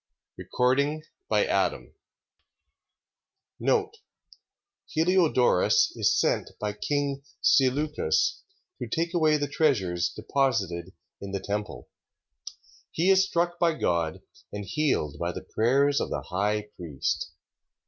2 0.39 0.47
Machabees 0.57 1.03
Chapter 1.31 1.77
3 3.59 3.89
Heliodorus 4.87 5.95
is 5.95 6.19
sent 6.19 6.49
by 6.59 6.73
king 6.73 7.21
Seleucus 7.41 8.41
to 8.79 8.87
take 8.87 9.13
away 9.13 9.37
the 9.37 9.47
treasures 9.47 10.09
deposited 10.09 10.93
in 11.21 11.33
the 11.33 11.39
temple. 11.39 11.87
He 12.91 13.11
is 13.11 13.27
struck 13.27 13.59
by 13.59 13.75
God, 13.75 14.23
and 14.51 14.65
healed 14.65 15.19
by 15.19 15.31
the 15.31 15.43
prayers 15.53 16.01
of 16.01 16.09
the 16.09 16.21
high 16.23 16.69
priest. 16.75 17.29